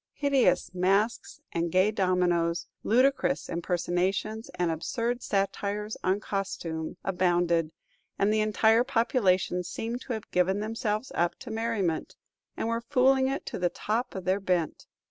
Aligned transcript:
Hideous 0.13 0.73
masks 0.73 1.41
and 1.51 1.71
gay 1.71 1.91
dominos, 1.91 2.65
ludicrous 2.83 3.47
impersonations 3.47 4.49
and 4.55 4.71
absurd 4.71 5.21
satires 5.21 5.95
on 6.03 6.19
costume, 6.19 6.97
abounded, 7.03 7.71
and 8.17 8.33
the 8.33 8.41
entire 8.41 8.83
population 8.83 9.61
seemed 9.63 10.01
to 10.01 10.13
have 10.13 10.31
given 10.31 10.59
themselves 10.59 11.11
up 11.13 11.35
to 11.35 11.51
merriment, 11.51 12.15
and 12.57 12.67
were 12.67 12.81
fooling 12.81 13.27
it 13.27 13.45
to 13.45 13.59
the 13.59 13.69
top 13.69 14.15
o' 14.15 14.19
their 14.21 14.39
bent. 14.39 14.87